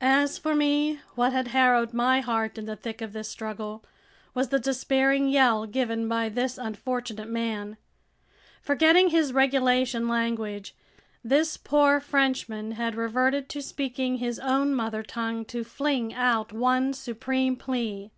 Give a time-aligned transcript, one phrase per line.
[0.00, 3.84] As for me, what had harrowed my heart in the thick of this struggle
[4.32, 7.76] was the despairing yell given by this unfortunate man.
[8.62, 10.74] Forgetting his regulation language,
[11.22, 16.94] this poor Frenchman had reverted to speaking his own mother tongue to fling out one
[16.94, 18.10] supreme plea!